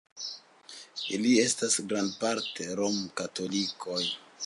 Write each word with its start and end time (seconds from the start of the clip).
Ili 1.17 1.35
estas 1.45 1.77
grandparte 1.93 2.71
rom-katolikoj. 2.83 4.05